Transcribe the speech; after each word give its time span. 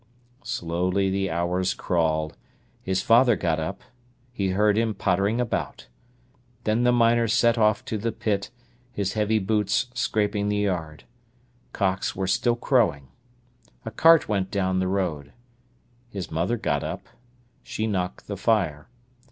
Slowly 0.41 1.11
the 1.11 1.29
hours 1.29 1.75
crawled. 1.75 2.35
His 2.81 3.03
father 3.03 3.35
got 3.35 3.59
up; 3.59 3.83
he 4.33 4.47
heard 4.49 4.75
him 4.75 4.95
pottering 4.95 5.39
about. 5.39 5.89
Then 6.63 6.81
the 6.81 6.91
miner 6.91 7.27
set 7.27 7.55
off 7.55 7.85
to 7.85 7.99
the 7.99 8.11
pit, 8.11 8.49
his 8.91 9.13
heavy 9.13 9.37
boots 9.37 9.91
scraping 9.93 10.49
the 10.49 10.57
yard. 10.57 11.03
Cocks 11.71 12.15
were 12.15 12.25
still 12.25 12.55
crowing. 12.55 13.09
A 13.85 13.91
cart 13.91 14.27
went 14.27 14.49
down 14.49 14.79
the 14.79 14.87
road. 14.87 15.33
His 16.09 16.31
mother 16.31 16.57
got 16.57 16.83
up. 16.83 17.05
She 17.61 17.85
knocked 17.85 18.25
the 18.25 18.37
fire. 18.37 18.89